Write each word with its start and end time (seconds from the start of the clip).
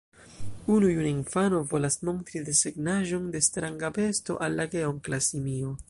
Unu 0.75 0.87
juna 0.93 1.09
infano 1.09 1.59
volas 1.73 1.99
montri 2.09 2.41
desegnaĵon 2.49 3.31
de 3.37 3.43
stranga 3.49 3.93
besto 3.99 4.41
al 4.47 4.61
la 4.63 4.71
geonkla 4.77 5.23
simio. 5.29 5.75